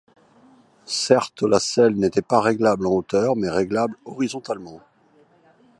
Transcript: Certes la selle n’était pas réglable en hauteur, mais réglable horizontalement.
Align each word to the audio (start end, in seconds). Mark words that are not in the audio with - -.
Certes 0.87 1.43
la 1.43 1.59
selle 1.59 1.93
n’était 1.93 2.23
pas 2.23 2.41
réglable 2.41 2.87
en 2.87 2.91
hauteur, 2.93 3.35
mais 3.35 3.51
réglable 3.51 3.95
horizontalement. 4.05 4.81